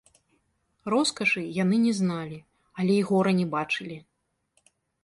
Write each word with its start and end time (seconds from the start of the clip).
Роскашы 0.93 1.43
яны 1.63 1.77
не 1.85 1.93
зналі, 1.99 2.39
але 2.81 2.93
й 2.99 3.07
гора 3.13 3.31
не 3.43 3.47
бачылі. 3.57 3.97